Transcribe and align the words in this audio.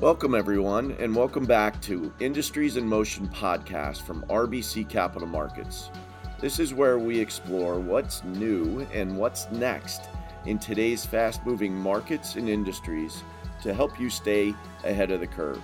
Welcome, 0.00 0.34
everyone, 0.34 0.94
and 0.98 1.16
welcome 1.16 1.46
back 1.46 1.80
to 1.80 2.12
Industries 2.20 2.76
in 2.76 2.86
Motion 2.86 3.26
podcast 3.28 4.02
from 4.02 4.24
RBC 4.24 4.90
Capital 4.90 5.26
Markets. 5.26 5.90
This 6.38 6.60
is 6.60 6.74
where 6.74 6.98
we 6.98 7.18
explore 7.18 7.80
what's 7.80 8.22
new 8.22 8.86
and 8.92 9.16
what's 9.16 9.50
next 9.52 10.02
in 10.44 10.58
today's 10.58 11.06
fast 11.06 11.46
moving 11.46 11.74
markets 11.74 12.36
and 12.36 12.46
industries 12.46 13.24
to 13.62 13.72
help 13.72 13.98
you 13.98 14.10
stay 14.10 14.52
ahead 14.84 15.10
of 15.10 15.20
the 15.20 15.26
curve. 15.26 15.62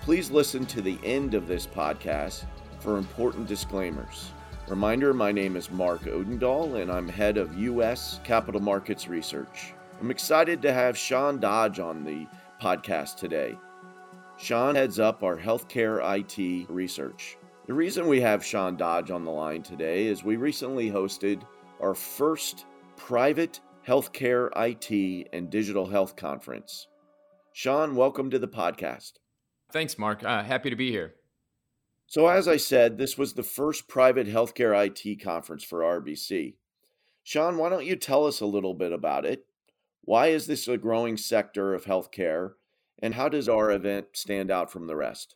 Please 0.00 0.30
listen 0.30 0.64
to 0.64 0.80
the 0.80 0.98
end 1.04 1.34
of 1.34 1.46
this 1.46 1.66
podcast 1.66 2.44
for 2.80 2.96
important 2.96 3.46
disclaimers. 3.46 4.30
Reminder 4.66 5.12
my 5.12 5.30
name 5.30 5.56
is 5.56 5.70
Mark 5.70 6.04
Odendahl, 6.04 6.80
and 6.80 6.90
I'm 6.90 7.06
head 7.06 7.36
of 7.36 7.58
U.S. 7.58 8.18
Capital 8.24 8.62
Markets 8.62 9.08
Research. 9.08 9.74
I'm 10.00 10.10
excited 10.10 10.62
to 10.62 10.72
have 10.72 10.96
Sean 10.96 11.38
Dodge 11.38 11.80
on 11.80 12.02
the 12.02 12.26
podcast 12.62 13.16
today. 13.16 13.58
Sean 14.36 14.74
heads 14.74 14.98
up 14.98 15.22
our 15.22 15.38
healthcare 15.38 16.00
IT 16.18 16.68
research. 16.68 17.38
The 17.66 17.72
reason 17.72 18.08
we 18.08 18.20
have 18.20 18.44
Sean 18.44 18.76
Dodge 18.76 19.12
on 19.12 19.24
the 19.24 19.30
line 19.30 19.62
today 19.62 20.06
is 20.06 20.24
we 20.24 20.36
recently 20.36 20.90
hosted 20.90 21.42
our 21.80 21.94
first 21.94 22.66
private 22.96 23.60
healthcare 23.86 24.50
IT 24.56 25.28
and 25.32 25.50
digital 25.50 25.86
health 25.86 26.16
conference. 26.16 26.88
Sean, 27.52 27.94
welcome 27.94 28.28
to 28.30 28.38
the 28.40 28.48
podcast. 28.48 29.12
Thanks, 29.72 29.98
Mark. 29.98 30.24
Uh, 30.24 30.42
happy 30.42 30.68
to 30.68 30.76
be 30.76 30.90
here. 30.90 31.14
So, 32.06 32.26
as 32.26 32.48
I 32.48 32.56
said, 32.56 32.98
this 32.98 33.16
was 33.16 33.34
the 33.34 33.42
first 33.44 33.86
private 33.86 34.26
healthcare 34.26 34.74
IT 34.86 35.22
conference 35.22 35.62
for 35.62 35.80
RBC. 35.80 36.56
Sean, 37.22 37.56
why 37.56 37.68
don't 37.68 37.86
you 37.86 37.96
tell 37.96 38.26
us 38.26 38.40
a 38.40 38.46
little 38.46 38.74
bit 38.74 38.92
about 38.92 39.24
it? 39.24 39.46
Why 40.02 40.26
is 40.26 40.46
this 40.46 40.66
a 40.66 40.76
growing 40.76 41.16
sector 41.16 41.72
of 41.72 41.84
healthcare? 41.84 42.54
And 43.00 43.14
how 43.14 43.28
does 43.28 43.48
our 43.48 43.70
event 43.70 44.06
stand 44.12 44.50
out 44.50 44.70
from 44.70 44.86
the 44.86 44.96
rest? 44.96 45.34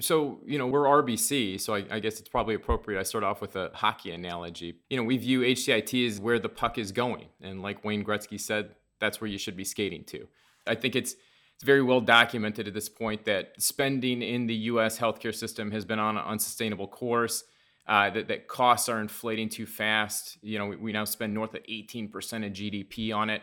So, 0.00 0.40
you 0.44 0.58
know, 0.58 0.66
we're 0.66 0.84
RBC, 0.84 1.60
so 1.60 1.74
I, 1.74 1.84
I, 1.88 2.00
guess 2.00 2.18
it's 2.18 2.28
probably 2.28 2.56
appropriate 2.56 2.98
I 2.98 3.04
start 3.04 3.22
off 3.22 3.40
with 3.40 3.54
a 3.54 3.70
hockey 3.74 4.10
analogy. 4.10 4.80
You 4.90 4.96
know, 4.96 5.04
we 5.04 5.16
view 5.18 5.42
HCIT 5.42 6.08
as 6.08 6.18
where 6.18 6.40
the 6.40 6.48
puck 6.48 6.78
is 6.78 6.90
going. 6.90 7.26
And 7.40 7.62
like 7.62 7.84
Wayne 7.84 8.04
Gretzky 8.04 8.40
said, 8.40 8.74
that's 8.98 9.20
where 9.20 9.30
you 9.30 9.38
should 9.38 9.56
be 9.56 9.62
skating 9.62 10.02
to. 10.06 10.26
I 10.66 10.74
think 10.74 10.96
it's 10.96 11.14
it's 11.54 11.64
very 11.64 11.82
well 11.82 12.00
documented 12.00 12.66
at 12.66 12.74
this 12.74 12.88
point 12.88 13.24
that 13.26 13.52
spending 13.58 14.22
in 14.22 14.46
the 14.46 14.54
U.S. 14.54 14.98
healthcare 14.98 15.34
system 15.34 15.70
has 15.70 15.84
been 15.84 16.00
on 16.00 16.16
an 16.16 16.24
unsustainable 16.24 16.88
course. 16.88 17.44
Uh, 17.86 18.08
that, 18.08 18.28
that 18.28 18.48
costs 18.48 18.88
are 18.88 18.98
inflating 18.98 19.46
too 19.48 19.66
fast. 19.66 20.38
You 20.40 20.58
know, 20.58 20.66
we, 20.66 20.76
we 20.76 20.92
now 20.92 21.04
spend 21.04 21.34
north 21.34 21.54
of 21.54 21.62
18% 21.64 22.06
of 22.06 22.52
GDP 22.52 23.14
on 23.14 23.28
it, 23.28 23.42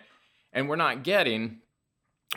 and 0.52 0.68
we're 0.68 0.78
not 0.78 1.04
getting. 1.04 1.60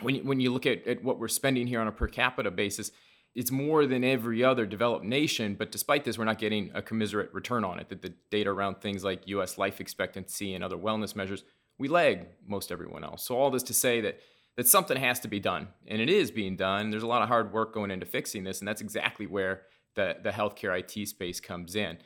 When 0.01 0.15
you, 0.15 0.23
when 0.23 0.39
you 0.39 0.51
look 0.51 0.65
at, 0.65 0.85
at 0.87 1.03
what 1.03 1.19
we're 1.19 1.27
spending 1.27 1.67
here 1.67 1.79
on 1.79 1.87
a 1.87 1.91
per 1.91 2.07
capita 2.07 2.51
basis, 2.51 2.91
it's 3.35 3.51
more 3.51 3.85
than 3.85 4.03
every 4.03 4.43
other 4.43 4.65
developed 4.65 5.05
nation. 5.05 5.55
But 5.55 5.71
despite 5.71 6.05
this, 6.05 6.17
we're 6.17 6.25
not 6.25 6.37
getting 6.37 6.71
a 6.73 6.81
commiserate 6.81 7.33
return 7.33 7.63
on 7.63 7.79
it. 7.79 7.89
That 7.89 8.01
the 8.01 8.13
data 8.31 8.49
around 8.49 8.81
things 8.81 9.03
like 9.03 9.27
U.S. 9.27 9.57
life 9.57 9.81
expectancy 9.81 10.53
and 10.53 10.63
other 10.63 10.77
wellness 10.77 11.15
measures, 11.15 11.43
we 11.77 11.87
lag 11.87 12.27
most 12.47 12.71
everyone 12.71 13.03
else. 13.03 13.25
So 13.25 13.35
all 13.35 13.51
this 13.51 13.63
to 13.63 13.73
say 13.73 14.01
that 14.01 14.19
that 14.55 14.67
something 14.67 14.95
has 14.95 15.19
to 15.19 15.27
be 15.27 15.39
done, 15.39 15.67
and 15.85 16.01
it 16.01 16.09
is 16.09 16.31
being 16.31 16.55
done. 16.55 16.89
There's 16.89 17.03
a 17.03 17.07
lot 17.07 17.21
of 17.21 17.27
hard 17.27 17.51
work 17.51 17.73
going 17.73 17.91
into 17.91 18.05
fixing 18.05 18.45
this, 18.45 18.59
and 18.59 18.67
that's 18.67 18.81
exactly 18.81 19.27
where 19.27 19.63
the 19.95 20.15
the 20.23 20.29
healthcare 20.29 20.77
IT 20.79 21.07
space 21.09 21.41
comes 21.41 21.75
in. 21.75 21.97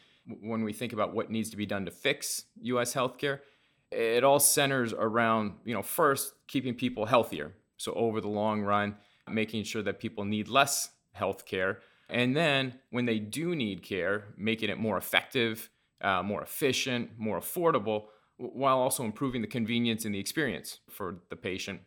When 0.42 0.64
we 0.64 0.74
think 0.74 0.94
about 0.94 1.14
what 1.14 1.30
needs 1.30 1.52
to 1.52 1.58
be 1.58 1.68
done 1.68 1.86
to 1.86 1.92
fix 1.92 2.46
U.S. 2.62 2.94
healthcare, 2.94 3.40
it 3.92 4.24
all 4.24 4.40
centers 4.40 4.94
around 4.94 5.54
you 5.64 5.76
know 5.76 5.84
first 5.84 6.34
keeping 6.48 6.74
people 6.74 7.06
healthier. 7.06 7.54
So 7.80 7.92
over 7.94 8.22
the 8.22 8.28
long 8.28 8.62
run, 8.62 8.98
making 9.28 9.64
sure 9.64 9.82
that 9.82 10.00
people 10.00 10.26
need 10.26 10.48
less 10.48 10.92
healthcare, 11.18 11.78
and 12.08 12.36
then 12.36 12.76
when 12.92 13.06
they 13.06 13.18
do 13.20 13.56
need 13.56 13.82
care, 13.82 14.26
making 14.38 14.70
it 14.70 14.78
more 14.78 14.98
effective, 14.98 15.70
uh, 16.02 16.22
more 16.22 16.44
efficient, 16.44 17.12
more 17.18 17.40
affordable, 17.40 18.06
while 18.38 18.78
also 18.78 19.04
improving 19.04 19.42
the 19.42 19.48
convenience 19.48 20.06
and 20.06 20.14
the 20.14 20.20
experience 20.20 20.80
for 20.90 21.18
the 21.30 21.36
patient 21.36 21.82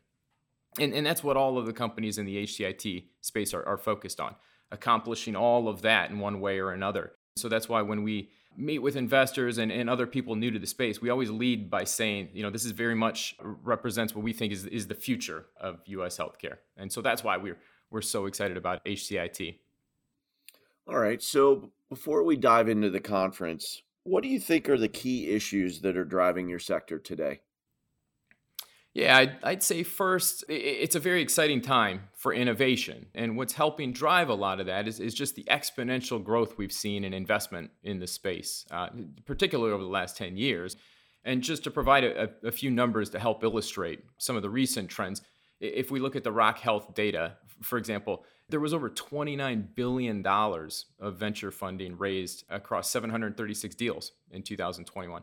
and, 0.78 0.92
and 0.94 1.04
that's 1.04 1.22
what 1.22 1.36
all 1.36 1.58
of 1.58 1.66
the 1.66 1.72
companies 1.72 2.18
in 2.18 2.26
the 2.26 2.44
HCIT 2.44 3.04
space 3.20 3.52
are, 3.54 3.66
are 3.66 3.76
focused 3.76 4.20
on, 4.20 4.34
accomplishing 4.70 5.36
all 5.36 5.68
of 5.68 5.82
that 5.82 6.10
in 6.10 6.18
one 6.18 6.40
way 6.40 6.58
or 6.58 6.72
another. 6.72 7.12
So 7.36 7.48
that's 7.48 7.68
why 7.68 7.82
when 7.82 8.02
we 8.02 8.30
meet 8.56 8.78
with 8.78 8.96
investors 8.96 9.58
and, 9.58 9.72
and 9.72 9.88
other 9.88 10.06
people 10.06 10.36
new 10.36 10.50
to 10.50 10.58
the 10.58 10.66
space, 10.66 11.00
we 11.00 11.10
always 11.10 11.30
lead 11.30 11.70
by 11.70 11.84
saying, 11.84 12.28
you 12.32 12.42
know, 12.42 12.50
this 12.50 12.64
is 12.64 12.72
very 12.72 12.94
much 12.94 13.36
represents 13.40 14.14
what 14.14 14.22
we 14.22 14.32
think 14.32 14.52
is, 14.52 14.66
is 14.66 14.86
the 14.86 14.94
future 14.94 15.46
of 15.60 15.80
US 15.86 16.18
healthcare. 16.18 16.58
And 16.76 16.92
so 16.92 17.00
that's 17.00 17.24
why 17.24 17.36
we're 17.36 17.58
we're 17.90 18.02
so 18.02 18.26
excited 18.26 18.56
about 18.56 18.84
HCIT. 18.84 19.58
All 20.88 20.98
right. 20.98 21.22
So 21.22 21.70
before 21.88 22.24
we 22.24 22.36
dive 22.36 22.68
into 22.68 22.90
the 22.90 23.00
conference, 23.00 23.82
what 24.04 24.22
do 24.22 24.28
you 24.28 24.40
think 24.40 24.68
are 24.68 24.78
the 24.78 24.88
key 24.88 25.30
issues 25.30 25.80
that 25.82 25.96
are 25.96 26.04
driving 26.04 26.48
your 26.48 26.58
sector 26.58 26.98
today? 26.98 27.42
Yeah, 28.94 29.16
I'd, 29.16 29.36
I'd, 29.42 29.62
say 29.62 29.84
first, 29.84 30.44
it's 30.50 30.94
a 30.94 31.00
very 31.00 31.22
exciting 31.22 31.62
time 31.62 32.08
for 32.14 32.34
innovation. 32.34 33.06
And 33.14 33.38
what's 33.38 33.54
helping 33.54 33.92
drive 33.92 34.28
a 34.28 34.34
lot 34.34 34.60
of 34.60 34.66
that 34.66 34.86
is, 34.86 35.00
is 35.00 35.14
just 35.14 35.34
the 35.34 35.44
exponential 35.44 36.22
growth 36.22 36.58
we've 36.58 36.72
seen 36.72 37.02
in 37.02 37.14
investment 37.14 37.70
in 37.82 38.00
the 38.00 38.06
space, 38.06 38.66
uh, 38.70 38.88
particularly 39.24 39.72
over 39.72 39.82
the 39.82 39.88
last 39.88 40.18
10 40.18 40.36
years. 40.36 40.76
And 41.24 41.42
just 41.42 41.64
to 41.64 41.70
provide 41.70 42.04
a, 42.04 42.30
a, 42.44 42.52
few 42.52 42.70
numbers 42.70 43.08
to 43.10 43.18
help 43.18 43.42
illustrate 43.42 44.04
some 44.18 44.36
of 44.36 44.42
the 44.42 44.50
recent 44.50 44.90
trends, 44.90 45.22
if 45.60 45.90
we 45.90 45.98
look 45.98 46.16
at 46.16 46.24
the 46.24 46.32
Rock 46.32 46.58
Health 46.58 46.94
data, 46.94 47.36
for 47.62 47.78
example, 47.78 48.24
there 48.50 48.60
was 48.60 48.74
over 48.74 48.90
$29 48.90 49.74
billion 49.74 50.26
of 50.26 51.16
venture 51.16 51.50
funding 51.50 51.96
raised 51.96 52.44
across 52.50 52.90
736 52.90 53.74
deals 53.74 54.12
in 54.32 54.42
2021 54.42 55.22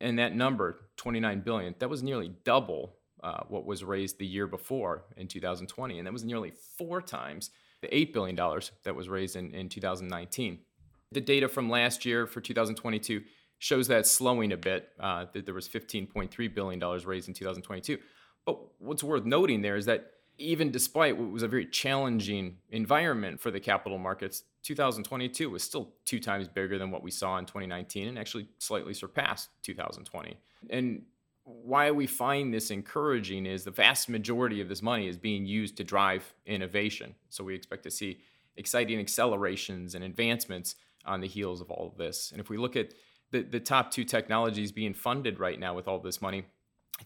and 0.00 0.18
that 0.18 0.34
number 0.34 0.88
29 0.96 1.40
billion 1.40 1.74
that 1.78 1.90
was 1.90 2.02
nearly 2.02 2.32
double 2.44 2.96
uh, 3.22 3.42
what 3.48 3.64
was 3.64 3.82
raised 3.82 4.18
the 4.18 4.26
year 4.26 4.46
before 4.46 5.04
in 5.16 5.26
2020 5.26 5.98
and 5.98 6.06
that 6.06 6.12
was 6.12 6.24
nearly 6.24 6.52
four 6.76 7.00
times 7.00 7.50
the 7.80 7.88
$8 7.88 8.12
billion 8.12 8.36
that 8.84 8.94
was 8.94 9.08
raised 9.08 9.36
in, 9.36 9.54
in 9.54 9.68
2019 9.68 10.58
the 11.12 11.20
data 11.20 11.48
from 11.48 11.70
last 11.70 12.04
year 12.04 12.26
for 12.26 12.40
2022 12.40 13.22
shows 13.58 13.88
that 13.88 14.06
slowing 14.06 14.52
a 14.52 14.56
bit 14.56 14.88
uh, 15.00 15.26
that 15.32 15.46
there 15.46 15.54
was 15.54 15.68
$15.3 15.68 16.54
billion 16.54 16.80
raised 17.06 17.28
in 17.28 17.34
2022 17.34 17.98
but 18.44 18.58
what's 18.78 19.02
worth 19.02 19.24
noting 19.24 19.62
there 19.62 19.76
is 19.76 19.86
that 19.86 20.10
even 20.38 20.70
despite 20.70 21.16
what 21.16 21.30
was 21.30 21.42
a 21.42 21.48
very 21.48 21.66
challenging 21.66 22.58
environment 22.70 23.40
for 23.40 23.50
the 23.50 23.60
capital 23.60 23.98
markets, 23.98 24.42
2022 24.64 25.50
was 25.50 25.62
still 25.62 25.92
two 26.04 26.18
times 26.18 26.48
bigger 26.48 26.78
than 26.78 26.90
what 26.90 27.02
we 27.02 27.10
saw 27.10 27.38
in 27.38 27.44
2019 27.44 28.08
and 28.08 28.18
actually 28.18 28.48
slightly 28.58 28.94
surpassed 28.94 29.50
2020. 29.62 30.36
And 30.70 31.02
why 31.44 31.90
we 31.90 32.06
find 32.06 32.52
this 32.52 32.70
encouraging 32.70 33.44
is 33.44 33.64
the 33.64 33.70
vast 33.70 34.08
majority 34.08 34.62
of 34.62 34.68
this 34.68 34.80
money 34.80 35.06
is 35.06 35.18
being 35.18 35.44
used 35.44 35.76
to 35.76 35.84
drive 35.84 36.34
innovation. 36.46 37.14
So 37.28 37.44
we 37.44 37.54
expect 37.54 37.82
to 37.84 37.90
see 37.90 38.20
exciting 38.56 38.98
accelerations 38.98 39.94
and 39.94 40.02
advancements 40.02 40.76
on 41.04 41.20
the 41.20 41.28
heels 41.28 41.60
of 41.60 41.70
all 41.70 41.86
of 41.86 41.98
this. 41.98 42.32
And 42.32 42.40
if 42.40 42.48
we 42.48 42.56
look 42.56 42.76
at 42.76 42.94
the, 43.30 43.42
the 43.42 43.60
top 43.60 43.90
two 43.90 44.04
technologies 44.04 44.72
being 44.72 44.94
funded 44.94 45.38
right 45.38 45.60
now 45.60 45.74
with 45.74 45.86
all 45.86 45.98
this 45.98 46.22
money, 46.22 46.44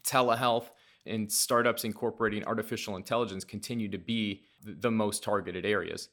telehealth 0.04 0.66
and 1.06 1.32
startups 1.32 1.82
incorporating 1.84 2.44
artificial 2.44 2.94
intelligence 2.94 3.42
continue 3.42 3.88
to 3.88 3.98
be 3.98 4.42
the 4.62 4.90
most 4.90 5.25
targeted 5.25 5.66
areas. 5.66 6.10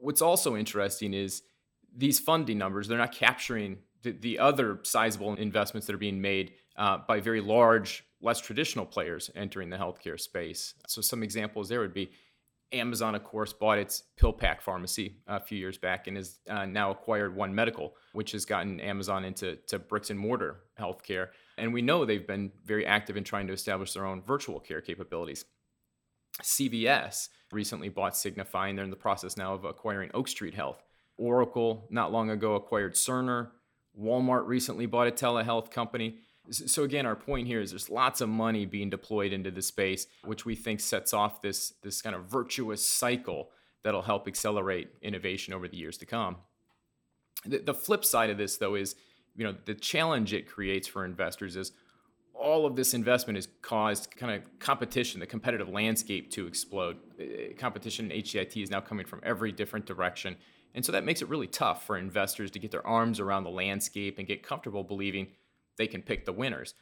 What's 0.00 0.22
also 0.22 0.56
interesting 0.56 1.14
is 1.14 1.42
these 1.96 2.18
funding 2.18 2.58
numbers, 2.58 2.88
they're 2.88 2.98
not 2.98 3.12
capturing 3.12 3.78
the, 4.02 4.12
the 4.12 4.38
other 4.38 4.80
sizable 4.82 5.34
investments 5.34 5.86
that 5.86 5.94
are 5.94 5.98
being 5.98 6.20
made 6.20 6.52
uh, 6.76 6.98
by 7.06 7.20
very 7.20 7.40
large, 7.40 8.04
less 8.20 8.40
traditional 8.40 8.86
players 8.86 9.30
entering 9.34 9.70
the 9.70 9.76
healthcare 9.76 10.18
space. 10.20 10.74
So, 10.86 11.00
some 11.00 11.22
examples 11.22 11.68
there 11.68 11.80
would 11.80 11.94
be 11.94 12.10
Amazon, 12.72 13.14
of 13.14 13.22
course, 13.24 13.52
bought 13.52 13.78
its 13.78 14.04
PillPack 14.20 14.60
pharmacy 14.60 15.16
a 15.26 15.40
few 15.40 15.58
years 15.58 15.78
back 15.78 16.06
and 16.06 16.16
has 16.16 16.38
uh, 16.48 16.66
now 16.66 16.90
acquired 16.90 17.34
One 17.34 17.54
Medical, 17.54 17.94
which 18.12 18.32
has 18.32 18.44
gotten 18.44 18.80
Amazon 18.80 19.24
into 19.24 19.56
to 19.68 19.78
bricks 19.78 20.10
and 20.10 20.18
mortar 20.18 20.60
healthcare. 20.78 21.28
And 21.58 21.72
we 21.72 21.82
know 21.82 22.04
they've 22.04 22.26
been 22.26 22.50
very 22.64 22.84
active 22.84 23.16
in 23.16 23.24
trying 23.24 23.46
to 23.46 23.52
establish 23.52 23.92
their 23.92 24.04
own 24.04 24.20
virtual 24.22 24.58
care 24.58 24.80
capabilities. 24.80 25.44
CVS 26.42 27.28
recently 27.52 27.88
bought 27.88 28.16
Signify, 28.16 28.68
and 28.68 28.78
they're 28.78 28.84
in 28.84 28.90
the 28.90 28.96
process 28.96 29.36
now 29.36 29.54
of 29.54 29.64
acquiring 29.64 30.10
Oak 30.14 30.28
Street 30.28 30.54
Health. 30.54 30.82
Oracle, 31.16 31.86
not 31.90 32.12
long 32.12 32.30
ago, 32.30 32.54
acquired 32.54 32.94
Cerner. 32.94 33.48
Walmart 33.98 34.46
recently 34.46 34.86
bought 34.86 35.08
a 35.08 35.10
telehealth 35.10 35.70
company. 35.70 36.18
So 36.50 36.84
again, 36.84 37.06
our 37.06 37.16
point 37.16 37.46
here 37.46 37.60
is 37.60 37.70
there's 37.70 37.90
lots 37.90 38.20
of 38.20 38.28
money 38.28 38.66
being 38.66 38.90
deployed 38.90 39.32
into 39.32 39.50
the 39.50 39.62
space, 39.62 40.06
which 40.24 40.44
we 40.44 40.54
think 40.54 40.80
sets 40.80 41.12
off 41.12 41.40
this, 41.40 41.72
this 41.82 42.02
kind 42.02 42.14
of 42.14 42.26
virtuous 42.26 42.86
cycle 42.86 43.50
that'll 43.82 44.02
help 44.02 44.28
accelerate 44.28 44.90
innovation 45.02 45.54
over 45.54 45.66
the 45.66 45.76
years 45.76 45.96
to 45.98 46.06
come. 46.06 46.36
The, 47.44 47.58
the 47.58 47.74
flip 47.74 48.04
side 48.04 48.30
of 48.30 48.38
this, 48.38 48.58
though, 48.58 48.74
is 48.74 48.94
you 49.34 49.44
know 49.44 49.54
the 49.64 49.74
challenge 49.74 50.32
it 50.32 50.48
creates 50.48 50.88
for 50.88 51.04
investors 51.04 51.56
is 51.56 51.72
all 52.46 52.64
of 52.64 52.76
this 52.76 52.94
investment 52.94 53.36
has 53.36 53.48
caused 53.60 54.16
kind 54.16 54.32
of 54.32 54.58
competition, 54.60 55.18
the 55.18 55.26
competitive 55.26 55.68
landscape 55.68 56.30
to 56.30 56.46
explode. 56.46 56.96
Uh, 57.20 57.52
competition 57.58 58.08
in 58.10 58.22
HCIT 58.22 58.62
is 58.62 58.70
now 58.70 58.80
coming 58.80 59.04
from 59.04 59.20
every 59.24 59.50
different 59.50 59.84
direction. 59.84 60.36
And 60.72 60.84
so 60.84 60.92
that 60.92 61.04
makes 61.04 61.22
it 61.22 61.28
really 61.28 61.48
tough 61.48 61.84
for 61.84 61.98
investors 61.98 62.52
to 62.52 62.60
get 62.60 62.70
their 62.70 62.86
arms 62.86 63.18
around 63.18 63.42
the 63.42 63.50
landscape 63.50 64.18
and 64.18 64.28
get 64.28 64.44
comfortable 64.44 64.84
believing 64.84 65.26
they 65.76 65.88
can 65.88 66.02
pick 66.02 66.24
the 66.24 66.32
winners. 66.32 66.74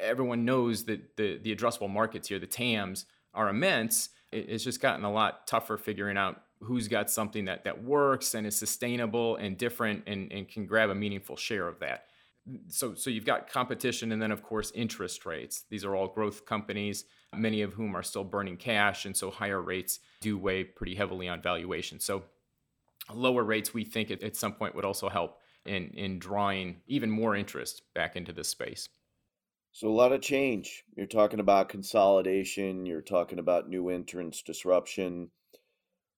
Everyone 0.00 0.44
knows 0.44 0.84
that 0.86 1.16
the, 1.16 1.38
the 1.38 1.54
addressable 1.54 1.90
markets 1.90 2.26
here, 2.26 2.40
the 2.40 2.46
TAMs, 2.48 3.06
are 3.32 3.48
immense. 3.48 4.08
It's 4.32 4.64
just 4.64 4.80
gotten 4.80 5.04
a 5.04 5.12
lot 5.12 5.46
tougher 5.46 5.76
figuring 5.76 6.16
out 6.16 6.42
who's 6.60 6.88
got 6.88 7.10
something 7.10 7.44
that, 7.44 7.62
that 7.62 7.84
works 7.84 8.34
and 8.34 8.44
is 8.44 8.56
sustainable 8.56 9.36
and 9.36 9.56
different 9.56 10.02
and, 10.08 10.32
and 10.32 10.48
can 10.48 10.66
grab 10.66 10.90
a 10.90 10.94
meaningful 10.96 11.36
share 11.36 11.68
of 11.68 11.78
that 11.78 12.06
so 12.68 12.94
so 12.94 13.10
you've 13.10 13.24
got 13.24 13.50
competition 13.50 14.12
and 14.12 14.22
then 14.22 14.30
of 14.30 14.42
course 14.42 14.70
interest 14.74 15.26
rates. 15.26 15.64
These 15.70 15.84
are 15.84 15.94
all 15.94 16.08
growth 16.08 16.46
companies 16.46 17.04
many 17.34 17.62
of 17.62 17.74
whom 17.74 17.94
are 17.96 18.02
still 18.02 18.24
burning 18.24 18.56
cash 18.56 19.04
and 19.04 19.16
so 19.16 19.30
higher 19.30 19.60
rates 19.60 20.00
do 20.20 20.38
weigh 20.38 20.64
pretty 20.64 20.94
heavily 20.94 21.28
on 21.28 21.42
valuation. 21.42 22.00
So 22.00 22.24
lower 23.12 23.44
rates 23.44 23.74
we 23.74 23.84
think 23.84 24.10
at, 24.10 24.22
at 24.22 24.36
some 24.36 24.54
point 24.54 24.74
would 24.74 24.84
also 24.84 25.08
help 25.08 25.38
in 25.64 25.90
in 25.94 26.18
drawing 26.18 26.76
even 26.86 27.10
more 27.10 27.36
interest 27.36 27.82
back 27.94 28.16
into 28.16 28.32
this 28.32 28.48
space. 28.48 28.88
So 29.72 29.88
a 29.88 29.90
lot 29.90 30.12
of 30.12 30.22
change. 30.22 30.84
You're 30.96 31.06
talking 31.06 31.40
about 31.40 31.68
consolidation 31.68 32.86
you're 32.86 33.02
talking 33.02 33.38
about 33.38 33.68
new 33.68 33.88
entrants 33.88 34.42
disruption 34.42 35.30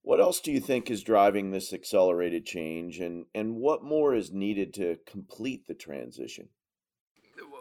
what 0.03 0.21
else 0.21 0.41
do 0.41 0.53
you 0.53 0.61
think 0.61 0.91
is 0.91 1.03
driving 1.03 1.50
this 1.50 1.73
accelerated 1.73 2.47
change, 2.47 2.99
and, 2.99 3.27
and 3.35 3.56
what 3.56 3.83
more 3.83 4.15
is 4.15 4.33
needed 4.33 4.73
to 4.75 4.99
complete 5.06 5.67
the 5.67 5.75
transition? 5.75 6.49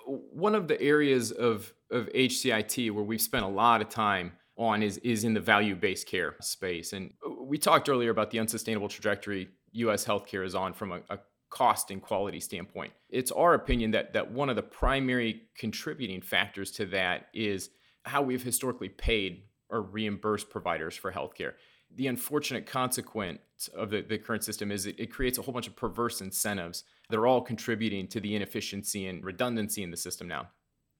One 0.06 0.56
of 0.56 0.68
the 0.68 0.82
areas 0.82 1.32
of, 1.32 1.74
of 1.92 2.08
HCIT 2.14 2.92
where 2.92 3.04
we've 3.04 3.22
spent 3.22 3.44
a 3.44 3.50
lot 3.50 3.82
of 3.82 3.90
time 3.90 4.34
on 4.58 4.82
is, 4.82 4.98
is 5.00 5.24
in 5.24 5.34
the 5.34 5.42
value 5.42 5.76
based 5.76 6.08
care 6.08 6.36
space. 6.42 6.94
And 6.94 7.14
uh, 7.26 7.44
we 7.44 7.58
talked 7.58 7.90
earlier 7.90 8.10
about 8.10 8.32
the 8.32 8.40
unsustainable 8.40 8.88
trajectory 8.88 9.50
US 9.74 10.06
healthcare 10.06 10.46
is 10.46 10.56
on 10.56 10.74
from 10.74 10.92
a, 10.94 11.02
a 11.10 11.20
cost 11.50 11.92
and 11.92 12.02
quality 12.02 12.40
standpoint. 12.40 12.92
It's 13.10 13.32
our 13.32 13.54
opinion 13.54 13.92
that, 13.92 14.14
that 14.14 14.32
one 14.32 14.50
of 14.50 14.56
the 14.56 14.64
primary 14.64 15.44
contributing 15.58 16.22
factors 16.22 16.72
to 16.72 16.86
that 16.88 17.28
is 17.34 17.70
how 18.04 18.22
we've 18.22 18.44
historically 18.44 18.90
paid 18.90 19.44
or 19.70 19.82
reimbursed 19.82 20.50
providers 20.50 20.96
for 20.96 21.12
healthcare 21.12 21.54
the 21.96 22.08
unfortunate 22.08 22.66
consequence 22.66 23.40
of 23.76 23.90
the, 23.90 24.02
the 24.02 24.18
current 24.18 24.44
system 24.44 24.72
is 24.72 24.86
it, 24.86 25.00
it, 25.00 25.12
creates 25.12 25.38
a 25.38 25.42
whole 25.42 25.54
bunch 25.54 25.68
of 25.68 25.76
perverse 25.76 26.22
incentives 26.22 26.84
that 27.10 27.18
are 27.18 27.26
all 27.26 27.42
contributing 27.42 28.08
to 28.08 28.20
the 28.20 28.36
inefficiency 28.36 29.08
and 29.08 29.24
redundancy 29.24 29.84
in 29.84 29.92
the 29.92 29.98
system 29.98 30.28
now. 30.28 30.50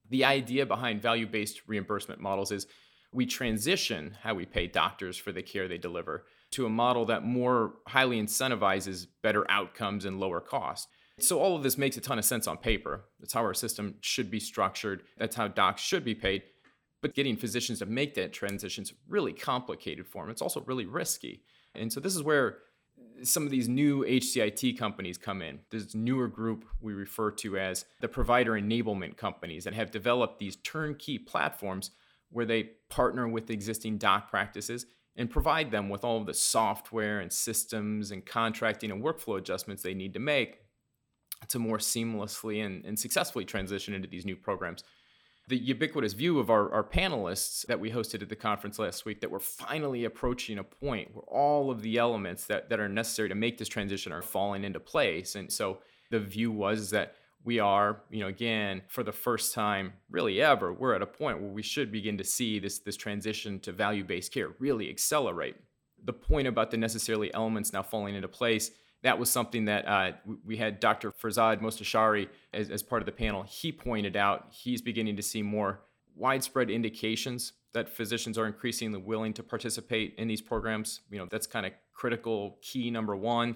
The 0.10 0.26
idea 0.26 0.66
behind 0.66 1.02
value 1.02 1.28
based 1.28 1.62
reimbursement 1.68 2.20
models 2.22 2.52
is 2.52 2.68
we 3.14 3.26
transition 3.26 4.18
how 4.22 4.34
we 4.34 4.46
pay 4.46 4.68
doctors 4.68 5.18
for 5.18 5.32
the 5.32 5.42
care 5.42 5.68
they 5.68 5.78
deliver 5.78 6.26
to 6.52 6.66
a 6.66 6.70
model 6.70 7.06
that 7.06 7.24
more 7.24 7.74
highly 7.88 8.22
incentivizes 8.22 9.08
better 9.22 9.50
outcomes 9.52 10.06
and 10.06 10.20
lower 10.20 10.40
cost. 10.40 10.88
So, 11.20 11.40
all 11.40 11.56
of 11.56 11.64
this 11.64 11.78
makes 11.78 11.98
a 11.98 12.02
ton 12.02 12.20
of 12.20 12.26
sense 12.26 12.48
on 12.48 12.58
paper. 12.58 13.06
That's 13.20 13.34
how 13.34 13.42
our 13.42 13.56
system 13.56 13.96
should 14.02 14.30
be 14.30 14.40
structured, 14.40 15.04
that's 15.18 15.36
how 15.36 15.48
docs 15.48 15.82
should 15.82 16.06
be 16.06 16.16
paid. 16.16 16.44
But 17.08 17.16
getting 17.16 17.38
physicians 17.38 17.80
to 17.80 17.86
make 17.86 18.16
that 18.16 18.34
transition 18.34 18.82
is 18.82 18.92
really 19.08 19.32
complicated 19.32 20.06
for 20.06 20.24
them. 20.24 20.30
It's 20.30 20.42
also 20.42 20.60
really 20.66 20.86
risky. 20.86 21.42
And 21.74 21.94
so 21.94 22.02
this 22.02 22.18
is 22.18 22.22
where 22.22 22.58
uh, 23.00 23.24
some 23.24 23.46
of 23.46 23.50
these 23.50 23.70
new 23.70 24.04
HCIT 24.04 24.78
companies 24.78 25.18
come 25.18 25.42
in. 25.42 25.60
This 25.70 25.96
newer 25.96 26.28
group 26.28 26.66
we 26.82 26.92
refer 26.92 27.32
to 27.32 27.58
as 27.58 27.86
the 28.02 28.10
provider 28.10 28.52
enablement 28.52 29.16
companies 29.16 29.64
that 29.64 29.74
have 29.74 29.90
developed 29.90 30.38
these 30.38 30.58
turnkey 30.58 31.18
platforms 31.18 31.92
where 32.30 32.46
they 32.46 32.72
partner 32.90 33.26
with 33.26 33.52
existing 33.52 34.00
doc 34.00 34.30
practices 34.30 34.86
and 35.16 35.30
provide 35.30 35.72
them 35.72 35.88
with 35.88 36.04
all 36.04 36.20
of 36.20 36.26
the 36.26 36.34
software 36.34 37.22
and 37.22 37.32
systems 37.32 38.12
and 38.12 38.26
contracting 38.26 38.92
and 38.92 39.02
workflow 39.02 39.38
adjustments 39.38 39.82
they 39.82 39.94
need 39.94 40.14
to 40.14 40.20
make 40.20 40.60
to 41.48 41.58
more 41.58 41.78
seamlessly 41.78 42.66
and, 42.66 42.84
and 42.84 43.00
successfully 43.00 43.46
transition 43.46 43.94
into 43.94 44.10
these 44.10 44.26
new 44.26 44.36
programs 44.36 44.84
the 45.48 45.58
ubiquitous 45.58 46.14
view 46.14 46.40
of 46.40 46.50
our, 46.50 46.72
our 46.74 46.84
panelists 46.84 47.66
that 47.68 47.80
we 47.80 47.92
hosted 47.92 48.22
at 48.22 48.28
the 48.28 48.36
conference 48.36 48.78
last 48.78 49.06
week 49.06 49.22
that 49.22 49.32
we're 49.32 49.40
finally 49.40 50.04
approaching 50.04 50.58
a 50.58 50.64
point 50.64 51.16
where 51.16 51.24
all 51.24 51.72
of 51.72 51.82
the 51.82 51.98
elements 51.98 52.46
that, 52.46 52.70
that 52.70 52.80
are 52.80 52.90
necessary 52.90 53.30
to 53.30 53.36
make 53.36 53.58
this 53.58 53.70
transition 53.70 54.12
are 54.12 54.22
falling 54.22 54.66
into 54.66 54.80
place. 54.80 55.36
And 55.36 55.52
so 55.52 55.80
the 56.12 56.20
view 56.20 56.52
was 56.52 56.90
that 56.90 57.16
we 57.46 57.60
are, 57.60 58.02
you 58.10 58.20
know, 58.20 58.28
again, 58.28 58.82
for 58.90 59.04
the 59.04 59.14
first 59.14 59.54
time 59.54 59.94
really 60.10 60.42
ever, 60.42 60.74
we're 60.74 60.94
at 60.94 61.02
a 61.02 61.08
point 61.08 61.40
where 61.40 61.52
we 61.52 61.64
should 61.64 61.94
begin 61.94 62.18
to 62.18 62.26
see 62.26 62.60
this, 62.60 62.80
this 62.80 62.98
transition 62.98 63.60
to 63.62 63.72
value-based 63.72 64.34
care 64.34 64.50
really 64.60 64.90
accelerate. 64.90 65.56
The 66.04 66.14
point 66.14 66.50
about 66.50 66.72
the 66.72 66.78
necessarily 66.78 67.34
elements 67.34 67.72
now 67.72 67.84
falling 67.84 68.16
into 68.16 68.28
place 68.28 68.72
that 69.08 69.18
was 69.18 69.30
something 69.30 69.64
that 69.64 69.88
uh, 69.88 70.12
we 70.46 70.58
had 70.58 70.82
Dr. 70.82 71.14
Farzad 71.14 71.62
Mostashari 71.62 72.28
as, 72.54 72.70
as 72.70 72.84
part 72.84 73.02
of 73.02 73.06
the 73.06 73.14
panel. 73.14 73.44
He 73.44 73.72
pointed 73.72 74.18
out 74.18 74.48
he's 74.50 74.82
beginning 74.82 75.16
to 75.16 75.24
see 75.24 75.42
more 75.42 75.80
widespread 76.14 76.70
indications 76.70 77.54
that 77.74 77.88
physicians 77.88 78.38
are 78.38 78.46
increasingly 78.46 79.00
willing 79.00 79.32
to 79.32 79.44
participate 79.44 80.14
in 80.18 80.28
these 80.28 80.42
programs. 80.42 81.00
You 81.10 81.20
know, 81.20 81.28
that's 81.32 81.48
kind 81.48 81.66
of 81.66 81.72
critical 81.94 82.58
key 82.62 82.92
number 82.92 83.16
one. 83.16 83.56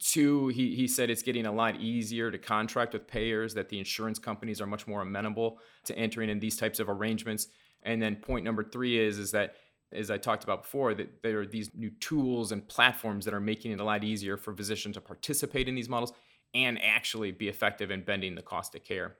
Two, 0.00 0.48
he, 0.48 0.74
he 0.74 0.88
said 0.88 1.08
it's 1.08 1.22
getting 1.22 1.46
a 1.46 1.52
lot 1.52 1.76
easier 1.76 2.32
to 2.32 2.38
contract 2.38 2.94
with 2.94 3.06
payers, 3.06 3.54
that 3.54 3.68
the 3.68 3.78
insurance 3.78 4.18
companies 4.18 4.60
are 4.60 4.66
much 4.66 4.88
more 4.88 5.02
amenable 5.02 5.60
to 5.84 5.96
entering 5.96 6.30
in 6.30 6.40
these 6.40 6.56
types 6.56 6.80
of 6.80 6.88
arrangements. 6.88 7.46
And 7.84 8.02
then 8.02 8.16
point 8.16 8.44
number 8.44 8.64
three 8.64 8.98
is, 8.98 9.20
is 9.20 9.30
that 9.30 9.54
as 9.94 10.10
I 10.10 10.18
talked 10.18 10.44
about 10.44 10.62
before, 10.62 10.94
that 10.94 11.22
there 11.22 11.40
are 11.40 11.46
these 11.46 11.70
new 11.74 11.90
tools 11.90 12.52
and 12.52 12.66
platforms 12.66 13.24
that 13.24 13.34
are 13.34 13.40
making 13.40 13.72
it 13.72 13.80
a 13.80 13.84
lot 13.84 14.04
easier 14.04 14.36
for 14.36 14.54
physicians 14.54 14.94
to 14.94 15.00
participate 15.00 15.68
in 15.68 15.74
these 15.74 15.88
models 15.88 16.12
and 16.54 16.80
actually 16.82 17.32
be 17.32 17.48
effective 17.48 17.90
in 17.90 18.02
bending 18.02 18.34
the 18.34 18.42
cost 18.42 18.74
of 18.74 18.84
care. 18.84 19.16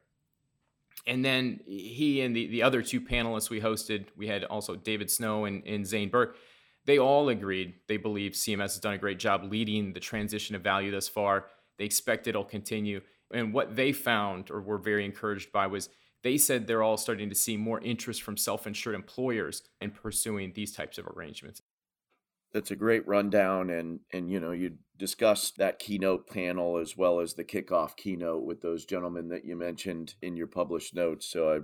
And 1.07 1.25
then 1.25 1.61
he 1.67 2.21
and 2.23 2.35
the, 2.35 2.47
the 2.47 2.63
other 2.63 2.83
two 2.83 3.01
panelists 3.01 3.51
we 3.51 3.61
hosted, 3.61 4.07
we 4.17 4.29
had 4.29 4.45
also 4.45 4.77
David 4.77 5.11
Snow 5.11 5.45
and, 5.45 5.63
and 5.67 5.87
Zane 5.87 6.09
Burke, 6.09 6.37
they 6.87 6.99
all 6.99 7.29
agreed 7.29 7.75
they 7.89 7.97
believe 7.97 8.33
CMS 8.33 8.59
has 8.59 8.79
done 8.79 8.95
a 8.95 8.99
great 8.99 9.19
job 9.19 9.45
leading 9.45 9.93
the 9.93 10.01
transition 10.01 10.55
of 10.55 10.63
value 10.63 10.91
thus 10.91 11.09
far. 11.09 11.47
They 11.79 11.85
expect 11.85 12.27
it'll 12.27 12.45
continue. 12.45 13.01
And 13.33 13.53
what 13.53 13.75
they 13.75 13.93
found 13.93 14.51
or 14.51 14.61
were 14.61 14.79
very 14.79 15.05
encouraged 15.05 15.51
by 15.51 15.67
was 15.67 15.89
they 16.25 16.39
said 16.39 16.67
they're 16.67 16.83
all 16.83 16.97
starting 16.97 17.29
to 17.29 17.35
see 17.35 17.57
more 17.57 17.81
interest 17.83 18.23
from 18.23 18.39
self-insured 18.39 18.95
employers 18.95 19.63
in 19.81 19.91
pursuing 19.91 20.53
these 20.55 20.73
types 20.73 20.97
of 20.97 21.07
arrangements. 21.07 21.61
That's 22.53 22.71
a 22.71 22.77
great 22.77 23.07
rundown, 23.07 23.69
and 23.71 24.01
and 24.13 24.31
you 24.31 24.41
know 24.41 24.53
you 24.53 24.79
discussed 24.97 25.59
that 25.59 25.79
keynote 25.79 26.29
panel 26.29 26.79
as 26.79 26.97
well 26.97 27.21
as 27.21 27.35
the 27.35 27.45
kickoff 27.45 27.97
keynote 27.97 28.45
with 28.45 28.63
those 28.63 28.87
gentlemen 28.87 29.29
that 29.29 29.45
you 29.45 29.55
mentioned 29.55 30.15
in 30.23 30.37
your 30.37 30.47
published 30.47 30.95
notes. 30.95 31.27
So 31.27 31.53
I 31.53 31.59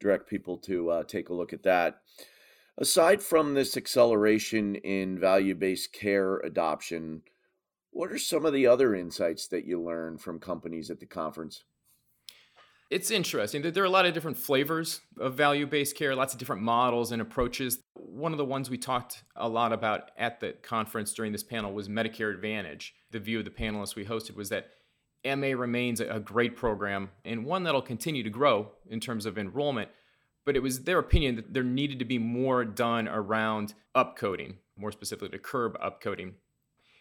direct 0.00 0.28
people 0.28 0.56
to 0.58 0.90
uh, 0.90 1.04
take 1.04 1.28
a 1.28 1.34
look 1.34 1.52
at 1.52 1.64
that. 1.64 2.00
Aside 2.78 3.22
from 3.22 3.54
this 3.54 3.76
acceleration 3.76 4.76
in 4.76 5.18
value-based 5.18 5.92
care 5.92 6.38
adoption, 6.38 7.22
what 7.90 8.12
are 8.12 8.18
some 8.18 8.44
of 8.46 8.52
the 8.52 8.66
other 8.66 8.94
insights 8.94 9.48
that 9.48 9.64
you 9.64 9.82
learned 9.82 10.20
from 10.20 10.38
companies 10.38 10.90
at 10.90 11.00
the 11.00 11.06
conference? 11.06 11.64
It's 12.88 13.10
interesting. 13.10 13.62
There 13.62 13.82
are 13.82 13.86
a 13.86 13.90
lot 13.90 14.06
of 14.06 14.14
different 14.14 14.38
flavors 14.38 15.00
of 15.18 15.34
value 15.34 15.66
based 15.66 15.96
care, 15.96 16.14
lots 16.14 16.32
of 16.32 16.38
different 16.38 16.62
models 16.62 17.10
and 17.10 17.20
approaches. 17.20 17.80
One 17.94 18.30
of 18.30 18.38
the 18.38 18.44
ones 18.44 18.70
we 18.70 18.78
talked 18.78 19.24
a 19.34 19.48
lot 19.48 19.72
about 19.72 20.12
at 20.16 20.38
the 20.38 20.52
conference 20.52 21.12
during 21.12 21.32
this 21.32 21.42
panel 21.42 21.72
was 21.72 21.88
Medicare 21.88 22.32
Advantage. 22.32 22.94
The 23.10 23.18
view 23.18 23.40
of 23.40 23.44
the 23.44 23.50
panelists 23.50 23.96
we 23.96 24.04
hosted 24.04 24.36
was 24.36 24.50
that 24.50 24.68
MA 25.24 25.48
remains 25.48 26.00
a 26.00 26.20
great 26.20 26.54
program 26.54 27.10
and 27.24 27.44
one 27.44 27.64
that'll 27.64 27.82
continue 27.82 28.22
to 28.22 28.30
grow 28.30 28.70
in 28.88 29.00
terms 29.00 29.26
of 29.26 29.36
enrollment. 29.36 29.90
But 30.44 30.54
it 30.54 30.62
was 30.62 30.84
their 30.84 31.00
opinion 31.00 31.34
that 31.34 31.52
there 31.54 31.64
needed 31.64 31.98
to 31.98 32.04
be 32.04 32.18
more 32.18 32.64
done 32.64 33.08
around 33.08 33.74
upcoding, 33.96 34.58
more 34.76 34.92
specifically 34.92 35.30
to 35.30 35.40
curb 35.40 35.76
upcoding 35.80 36.34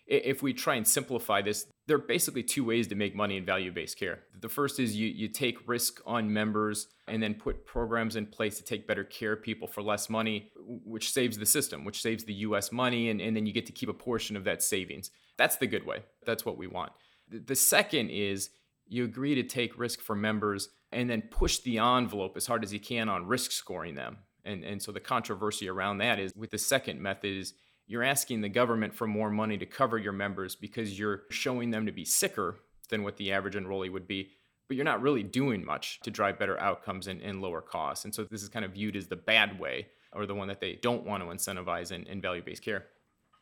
if 0.08 0.44
we 0.44 0.54
try 0.54 0.76
and 0.76 0.88
simplify 0.88 1.42
this, 1.42 1.66
there 1.88 1.98
are 1.98 2.00
basically 2.00 2.44
two 2.44 2.64
ways 2.64 2.88
to 2.88 2.96
make 2.96 3.16
money 3.16 3.38
in 3.38 3.46
value 3.46 3.72
based 3.72 3.98
care. 3.98 4.20
The 4.40 4.50
first 4.50 4.80
is 4.80 4.96
you, 4.96 5.08
you 5.08 5.28
take 5.28 5.68
risk 5.68 6.00
on 6.06 6.32
members 6.32 6.88
and 7.08 7.22
then 7.22 7.34
put 7.34 7.66
programs 7.66 8.16
in 8.16 8.28
place 8.28 8.58
to 8.58 8.64
take 8.64 8.88
better 8.88 9.04
care 9.04 9.34
of 9.34 9.42
people 9.42 9.68
for 9.68 9.82
less 9.82 10.10
money, 10.10 10.52
which 10.58 11.12
saves 11.12 11.38
the 11.38 11.46
system, 11.46 11.84
which 11.84 12.02
saves 12.02 12.24
the 12.24 12.34
US 12.34 12.72
money, 12.72 13.10
and, 13.10 13.20
and 13.20 13.36
then 13.36 13.46
you 13.46 13.54
get 13.54 13.66
to 13.66 13.72
keep 13.72 13.90
a 13.90 13.94
portion 13.94 14.36
of 14.36 14.44
that 14.44 14.62
savings. 14.62 15.12
That's 15.38 15.58
the 15.58 15.68
good 15.68 15.86
way. 15.86 16.04
That's 16.26 16.46
what 16.46 16.58
we 16.58 16.68
want. 16.68 16.92
The 17.30 17.56
second 17.56 18.10
is 18.10 18.52
you 18.88 19.04
agree 19.04 19.36
to 19.36 19.44
take 19.44 19.78
risk 19.78 20.02
for 20.02 20.16
members 20.16 20.70
and 20.92 21.10
then 21.10 21.24
push 21.24 21.60
the 21.60 21.80
envelope 21.80 22.38
as 22.38 22.46
hard 22.46 22.64
as 22.64 22.72
you 22.72 22.80
can 22.80 23.10
on 23.10 23.26
risk 23.26 23.52
scoring 23.52 23.96
them. 23.96 24.20
And, 24.44 24.64
and 24.64 24.82
so 24.82 24.92
the 24.92 25.00
controversy 25.00 25.68
around 25.68 25.98
that 25.98 26.20
is 26.20 26.32
with 26.36 26.52
the 26.52 26.60
second 26.60 27.02
method 27.02 27.36
is 27.36 27.54
you're 27.88 28.04
asking 28.04 28.42
the 28.42 28.50
government 28.50 28.94
for 28.94 29.08
more 29.08 29.30
money 29.30 29.58
to 29.58 29.65
cover 29.65 29.98
your 29.98 30.13
members 30.13 30.56
because 30.56 30.98
you're 30.98 31.24
showing 31.30 31.72
them 31.72 31.86
to 31.86 31.92
be 31.92 32.06
sicker 32.06 32.58
than 32.89 33.04
what 33.04 33.18
the 33.18 33.32
average 33.32 33.56
enrollee 33.56 33.92
would 33.92 34.08
be. 34.08 34.32
but 34.68 34.75
you're 34.75 34.84
not 34.84 35.01
really 35.01 35.22
doing 35.22 35.63
much 35.63 36.00
to 36.01 36.10
drive 36.10 36.39
better 36.39 36.60
outcomes 36.60 37.06
and, 37.06 37.22
and 37.22 37.39
lower 37.39 37.62
costs. 37.62 38.04
And 38.04 38.15
so 38.15 38.24
this 38.24 38.42
is 38.42 38.50
kind 38.50 38.65
of 38.65 38.72
viewed 38.72 38.96
as 38.96 39.08
the 39.08 39.15
bad 39.15 39.60
way 39.60 39.88
or 40.12 40.25
the 40.25 40.34
one 40.34 40.48
that 40.48 40.60
they 40.60 40.80
don't 40.82 41.06
want 41.06 41.22
to 41.22 41.30
incentivize 41.30 41.92
in, 41.92 42.08
in 42.08 42.20
value 42.20 42.42
based 42.42 42.63
care. 42.63 42.86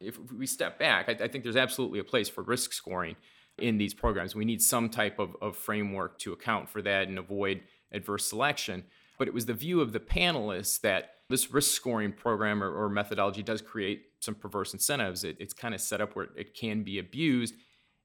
If 0.01 0.19
we 0.33 0.45
step 0.45 0.77
back, 0.77 1.07
I, 1.07 1.23
I, 1.23 1.27
think 1.29 1.45
there's 1.45 1.55
absolutely 1.55 2.00
a 2.00 2.03
place 2.03 2.27
for 2.27 2.43
risk 2.43 2.73
scoring 2.73 3.15
in 3.57 3.77
these 3.77 3.93
programs. 3.93 4.35
We 4.35 4.43
need 4.43 4.62
some 4.62 4.89
type 4.89 5.17
of, 5.19 5.38
of 5.41 5.55
framework 5.55 6.19
to 6.19 6.33
account 6.33 6.69
for 6.69 6.81
that 6.81 7.07
and 7.07 7.17
avoid 7.17 7.62
adverse 7.93 8.25
selection. 8.25 8.83
But 9.17 9.29
it 9.29 9.33
was 9.33 9.45
the 9.45 9.53
view 9.53 9.79
of 9.79 9.93
the 9.93 10.00
panelists 10.01 10.81
that 10.81 11.12
this 11.33 11.51
risk 11.51 11.71
scoring 11.71 12.11
program 12.11 12.63
or, 12.63 12.71
or 12.71 12.89
methodology 12.89 13.41
does 13.41 13.59
create 13.59 14.03
some 14.19 14.35
perverse 14.35 14.71
incentives. 14.71 15.23
It, 15.23 15.35
it's 15.39 15.53
kind 15.53 15.73
of 15.73 15.81
set 15.81 15.99
up 15.99 16.15
where 16.15 16.27
it 16.37 16.53
can 16.53 16.83
be 16.83 16.99
abused 16.99 17.55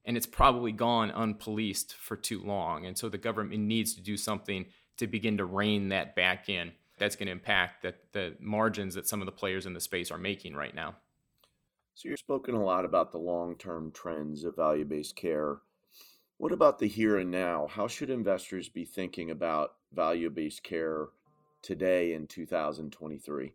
and 0.03 0.17
it's 0.17 0.25
probably 0.25 0.71
gone 0.71 1.11
unpoliced 1.11 1.93
for 1.93 2.15
too 2.15 2.41
long. 2.43 2.87
And 2.87 2.97
so 2.97 3.07
the 3.07 3.19
government 3.19 3.61
needs 3.61 3.93
to 3.93 4.01
do 4.01 4.17
something 4.17 4.65
to 4.97 5.05
begin 5.05 5.37
to 5.37 5.45
rein 5.45 5.89
that 5.89 6.15
back 6.15 6.49
in. 6.49 6.71
That's 6.97 7.15
going 7.15 7.27
to 7.27 7.31
impact 7.31 7.83
the, 7.83 7.93
the 8.13 8.35
margins 8.39 8.95
that 8.95 9.07
some 9.07 9.21
of 9.21 9.27
the 9.27 9.31
players 9.31 9.67
in 9.67 9.73
the 9.73 9.79
space 9.79 10.09
are 10.09 10.17
making 10.17 10.55
right 10.55 10.73
now. 10.73 10.95
So 11.93 12.09
you've 12.09 12.17
spoken 12.17 12.55
a 12.55 12.63
lot 12.63 12.83
about 12.83 13.11
the 13.11 13.19
long-term 13.19 13.91
trends 13.91 14.43
of 14.43 14.55
value-based 14.55 15.15
care. 15.15 15.57
What 16.37 16.51
about 16.51 16.79
the 16.79 16.87
here 16.87 17.19
and 17.19 17.29
now? 17.29 17.67
How 17.69 17.87
should 17.87 18.09
investors 18.09 18.69
be 18.69 18.85
thinking 18.85 19.29
about 19.29 19.75
value-based 19.93 20.63
care 20.63 21.09
today 21.61 22.13
in 22.13 22.27
2023? 22.27 23.53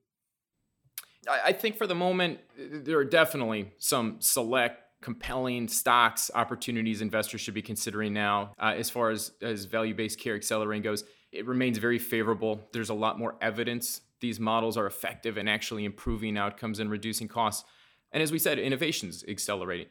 I 1.26 1.52
think 1.52 1.76
for 1.76 1.86
the 1.86 1.94
moment, 1.94 2.40
there 2.58 2.98
are 2.98 3.04
definitely 3.04 3.72
some 3.78 4.16
select 4.18 4.82
compelling 5.00 5.68
stocks 5.68 6.30
opportunities 6.34 7.00
investors 7.00 7.40
should 7.40 7.54
be 7.54 7.62
considering 7.62 8.12
now. 8.12 8.52
Uh, 8.58 8.74
as 8.76 8.90
far 8.90 9.10
as, 9.10 9.32
as 9.42 9.64
value-based 9.64 10.18
care 10.18 10.34
accelerating 10.34 10.82
goes 10.82 11.04
it 11.34 11.46
remains 11.46 11.78
very 11.78 11.98
favorable. 11.98 12.60
There's 12.72 12.90
a 12.90 12.94
lot 12.94 13.18
more 13.18 13.34
evidence 13.42 14.00
these 14.20 14.40
models 14.40 14.76
are 14.76 14.86
effective 14.86 15.36
in 15.36 15.48
actually 15.48 15.84
improving 15.84 16.38
outcomes 16.38 16.78
and 16.78 16.90
reducing 16.90 17.28
costs. 17.28 17.64
And 18.12 18.22
as 18.22 18.30
we 18.30 18.38
said 18.38 18.58
innovations 18.58 19.24
accelerating 19.26 19.88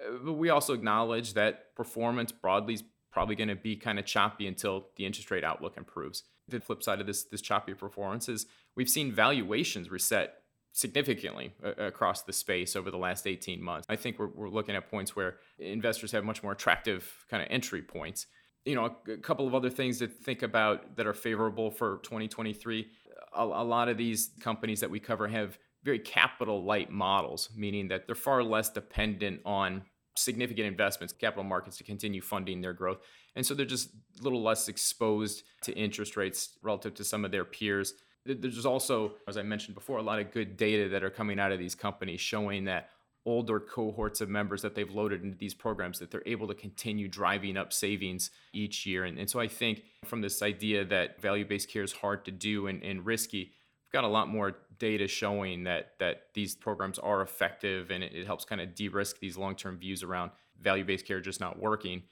uh, 0.00 0.16
but 0.24 0.32
we 0.32 0.48
also 0.48 0.72
acknowledge 0.72 1.34
that 1.34 1.74
performance 1.76 2.32
broadly 2.32 2.74
is 2.74 2.84
probably 3.12 3.36
going 3.36 3.48
to 3.48 3.56
be 3.56 3.76
kind 3.76 3.98
of 3.98 4.06
choppy 4.06 4.46
until 4.46 4.88
the 4.96 5.06
interest 5.06 5.30
rate 5.30 5.44
outlook 5.44 5.76
improves 5.76 6.24
the 6.48 6.60
flip 6.60 6.82
side 6.82 7.00
of 7.00 7.06
this 7.06 7.24
this 7.24 7.40
choppy 7.40 7.74
performance 7.74 8.28
is 8.28 8.46
we've 8.76 8.88
seen 8.88 9.12
valuations 9.12 9.90
reset 9.90 10.34
significantly 10.72 11.54
uh, 11.64 11.72
across 11.78 12.22
the 12.22 12.32
space 12.32 12.76
over 12.76 12.90
the 12.90 12.98
last 12.98 13.26
18 13.26 13.62
months. 13.62 13.86
I 13.88 13.96
think 13.96 14.18
we're, 14.18 14.28
we're 14.28 14.50
looking 14.50 14.76
at 14.76 14.90
points 14.90 15.16
where 15.16 15.36
investors 15.58 16.12
have 16.12 16.22
much 16.22 16.42
more 16.42 16.52
attractive 16.52 17.24
kind 17.30 17.42
of 17.42 17.48
entry 17.50 17.80
points. 17.80 18.26
You 18.66 18.74
know, 18.74 18.96
a, 19.08 19.12
a 19.12 19.16
couple 19.16 19.46
of 19.46 19.54
other 19.54 19.70
things 19.70 19.98
to 20.00 20.06
think 20.06 20.42
about 20.42 20.96
that 20.96 21.06
are 21.06 21.14
favorable 21.14 21.70
for 21.70 22.00
2023. 22.02 22.86
A, 23.34 23.42
a 23.42 23.64
lot 23.64 23.88
of 23.88 23.96
these 23.96 24.30
companies 24.40 24.80
that 24.80 24.90
we 24.90 25.00
cover 25.00 25.26
have 25.28 25.58
very 25.82 25.98
capital 25.98 26.62
light 26.62 26.90
models, 26.90 27.48
meaning 27.56 27.88
that 27.88 28.06
they're 28.06 28.14
far 28.14 28.42
less 28.42 28.68
dependent 28.68 29.40
on 29.46 29.82
significant 30.16 30.66
investments, 30.66 31.12
capital 31.12 31.44
markets 31.44 31.76
to 31.78 31.84
continue 31.84 32.20
funding 32.20 32.60
their 32.60 32.72
growth. 32.72 32.98
And 33.34 33.44
so 33.44 33.54
they're 33.54 33.66
just 33.66 33.90
a 34.20 34.22
little 34.22 34.42
less 34.42 34.68
exposed 34.68 35.44
to 35.62 35.72
interest 35.72 36.16
rates 36.16 36.58
relative 36.62 36.94
to 36.94 37.04
some 37.04 37.24
of 37.24 37.30
their 37.30 37.44
peers. 37.44 37.94
There's 38.24 38.66
also, 38.66 39.12
as 39.28 39.36
I 39.36 39.42
mentioned 39.42 39.74
before, 39.74 39.98
a 39.98 40.02
lot 40.02 40.18
of 40.18 40.32
good 40.32 40.56
data 40.56 40.88
that 40.88 41.04
are 41.04 41.10
coming 41.10 41.38
out 41.38 41.52
of 41.52 41.58
these 41.58 41.74
companies 41.74 42.20
showing 42.20 42.64
that 42.64 42.88
older 43.24 43.58
cohorts 43.58 44.20
of 44.20 44.28
members 44.28 44.62
that 44.62 44.74
they've 44.74 44.92
loaded 44.92 45.22
into 45.22 45.36
these 45.36 45.54
programs 45.54 45.98
that 45.98 46.10
they're 46.10 46.22
able 46.26 46.46
to 46.46 46.54
continue 46.54 47.08
driving 47.08 47.56
up 47.56 47.72
savings 47.72 48.30
each 48.52 48.86
year. 48.86 49.04
And, 49.04 49.18
and 49.18 49.28
so 49.28 49.40
I 49.40 49.48
think 49.48 49.82
from 50.04 50.20
this 50.20 50.42
idea 50.42 50.84
that 50.84 51.20
value-based 51.20 51.68
care 51.68 51.82
is 51.82 51.92
hard 51.92 52.24
to 52.24 52.30
do 52.30 52.68
and, 52.68 52.82
and 52.84 53.04
risky, 53.04 53.52
got 53.92 54.04
a 54.04 54.08
lot 54.08 54.28
more 54.28 54.56
data 54.78 55.08
showing 55.08 55.64
that 55.64 55.92
that 55.98 56.24
these 56.34 56.54
programs 56.54 56.98
are 56.98 57.22
effective 57.22 57.90
and 57.90 58.04
it, 58.04 58.12
it 58.14 58.26
helps 58.26 58.44
kind 58.44 58.60
of 58.60 58.74
de-risk 58.74 59.18
these 59.20 59.36
long-term 59.36 59.78
views 59.78 60.02
around 60.02 60.30
value-based 60.60 61.06
care 61.06 61.20
just 61.20 61.40
not 61.40 61.58
working. 61.58 62.02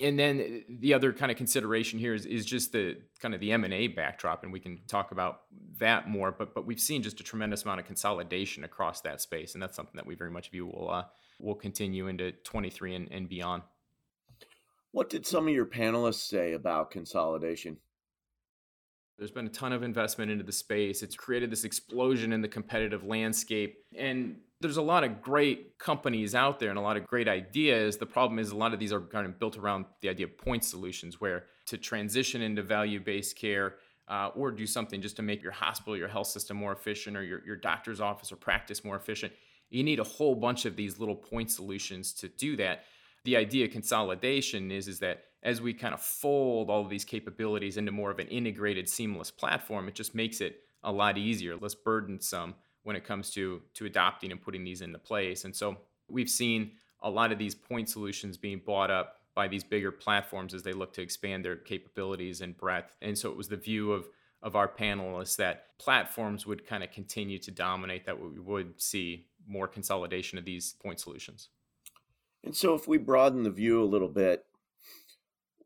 And 0.00 0.18
then 0.18 0.64
the 0.68 0.94
other 0.94 1.12
kind 1.12 1.30
of 1.30 1.36
consideration 1.36 1.98
here 1.98 2.14
is, 2.14 2.24
is 2.24 2.46
just 2.46 2.72
the 2.72 2.96
kind 3.20 3.34
of 3.34 3.40
the 3.40 3.52
m&a 3.52 3.88
backdrop 3.88 4.42
and 4.42 4.52
we 4.52 4.58
can 4.58 4.80
talk 4.86 5.12
about 5.12 5.42
that 5.78 6.08
more 6.08 6.32
but 6.32 6.54
but 6.54 6.66
we've 6.66 6.80
seen 6.80 7.02
just 7.02 7.20
a 7.20 7.22
tremendous 7.22 7.64
amount 7.64 7.80
of 7.80 7.86
consolidation 7.86 8.64
across 8.64 9.02
that 9.02 9.20
space 9.20 9.54
and 9.54 9.62
that's 9.62 9.76
something 9.76 9.96
that 9.96 10.06
we 10.06 10.14
very 10.14 10.30
much 10.30 10.50
view 10.50 10.66
will 10.66 10.90
uh, 10.90 11.04
will 11.38 11.54
continue 11.54 12.08
into 12.08 12.32
23 12.32 12.94
and, 12.94 13.08
and 13.10 13.28
beyond. 13.28 13.62
What 14.92 15.08
did 15.08 15.26
some 15.26 15.46
of 15.46 15.54
your 15.54 15.66
panelists 15.66 16.26
say 16.26 16.52
about 16.52 16.90
consolidation 16.90 17.78
there's 19.20 19.30
been 19.30 19.46
a 19.46 19.50
ton 19.50 19.74
of 19.74 19.82
investment 19.82 20.30
into 20.30 20.42
the 20.42 20.50
space. 20.50 21.02
It's 21.02 21.14
created 21.14 21.50
this 21.50 21.64
explosion 21.64 22.32
in 22.32 22.40
the 22.40 22.48
competitive 22.48 23.04
landscape. 23.04 23.84
And 23.94 24.36
there's 24.62 24.78
a 24.78 24.82
lot 24.82 25.04
of 25.04 25.20
great 25.20 25.78
companies 25.78 26.34
out 26.34 26.58
there 26.58 26.70
and 26.70 26.78
a 26.78 26.82
lot 26.82 26.96
of 26.96 27.06
great 27.06 27.28
ideas. 27.28 27.98
The 27.98 28.06
problem 28.06 28.38
is 28.38 28.50
a 28.50 28.56
lot 28.56 28.72
of 28.72 28.80
these 28.80 28.94
are 28.94 29.00
kind 29.02 29.26
of 29.26 29.38
built 29.38 29.58
around 29.58 29.84
the 30.00 30.08
idea 30.08 30.24
of 30.24 30.38
point 30.38 30.64
solutions, 30.64 31.20
where 31.20 31.44
to 31.66 31.76
transition 31.76 32.40
into 32.40 32.62
value 32.62 32.98
based 32.98 33.36
care 33.36 33.74
uh, 34.08 34.30
or 34.34 34.50
do 34.50 34.66
something 34.66 35.02
just 35.02 35.16
to 35.16 35.22
make 35.22 35.42
your 35.42 35.52
hospital, 35.52 35.98
your 35.98 36.08
health 36.08 36.28
system 36.28 36.56
more 36.56 36.72
efficient, 36.72 37.14
or 37.14 37.22
your, 37.22 37.44
your 37.44 37.56
doctor's 37.56 38.00
office 38.00 38.32
or 38.32 38.36
practice 38.36 38.84
more 38.84 38.96
efficient, 38.96 39.34
you 39.68 39.84
need 39.84 40.00
a 40.00 40.04
whole 40.04 40.34
bunch 40.34 40.64
of 40.64 40.76
these 40.76 40.98
little 40.98 41.14
point 41.14 41.50
solutions 41.50 42.14
to 42.14 42.28
do 42.28 42.56
that. 42.56 42.84
The 43.24 43.36
idea 43.36 43.66
of 43.66 43.72
consolidation 43.72 44.70
is, 44.70 44.88
is 44.88 44.98
that 45.00 45.24
as 45.42 45.60
we 45.60 45.72
kind 45.72 45.94
of 45.94 46.00
fold 46.00 46.70
all 46.70 46.82
of 46.82 46.90
these 46.90 47.04
capabilities 47.04 47.76
into 47.76 47.92
more 47.92 48.10
of 48.10 48.18
an 48.18 48.28
integrated, 48.28 48.88
seamless 48.88 49.30
platform, 49.30 49.88
it 49.88 49.94
just 49.94 50.14
makes 50.14 50.40
it 50.40 50.60
a 50.82 50.92
lot 50.92 51.18
easier, 51.18 51.56
less 51.56 51.74
burdensome 51.74 52.54
when 52.82 52.96
it 52.96 53.04
comes 53.04 53.30
to 53.30 53.62
to 53.74 53.86
adopting 53.86 54.32
and 54.32 54.40
putting 54.40 54.64
these 54.64 54.80
into 54.80 54.98
place. 54.98 55.44
And 55.44 55.54
so 55.54 55.76
we've 56.08 56.30
seen 56.30 56.72
a 57.02 57.10
lot 57.10 57.32
of 57.32 57.38
these 57.38 57.54
point 57.54 57.88
solutions 57.88 58.36
being 58.36 58.60
bought 58.64 58.90
up 58.90 59.20
by 59.34 59.48
these 59.48 59.64
bigger 59.64 59.92
platforms 59.92 60.54
as 60.54 60.62
they 60.62 60.72
look 60.72 60.92
to 60.94 61.02
expand 61.02 61.44
their 61.44 61.56
capabilities 61.56 62.40
and 62.40 62.56
breadth. 62.56 62.96
And 63.00 63.16
so 63.16 63.30
it 63.30 63.36
was 63.36 63.48
the 63.48 63.56
view 63.56 63.92
of 63.92 64.08
of 64.42 64.56
our 64.56 64.68
panelists 64.68 65.36
that 65.36 65.78
platforms 65.78 66.46
would 66.46 66.66
kind 66.66 66.82
of 66.82 66.90
continue 66.90 67.38
to 67.38 67.50
dominate 67.50 68.06
that 68.06 68.18
we 68.18 68.38
would 68.38 68.80
see 68.80 69.26
more 69.46 69.68
consolidation 69.68 70.38
of 70.38 70.46
these 70.46 70.72
point 70.82 70.98
solutions. 70.98 71.48
And 72.44 72.56
so 72.56 72.74
if 72.74 72.88
we 72.88 72.98
broaden 72.98 73.42
the 73.42 73.50
view 73.50 73.82
a 73.82 73.84
little 73.84 74.08
bit, 74.08 74.44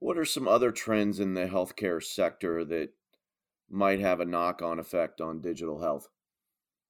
what 0.01 0.19
are 0.19 0.25
some 0.25 0.49
other 0.49 0.71
trends 0.71 1.21
in 1.21 1.35
the 1.35 1.47
healthcare 1.47 2.03
sector 2.03 2.65
that 2.65 2.91
might 3.71 4.01
have 4.01 4.21
a 4.21 4.25
knock 4.25 4.61
on 4.61 4.79
effect 4.79 5.21
on 5.21 5.41
digital 5.41 5.81
health? 5.81 6.09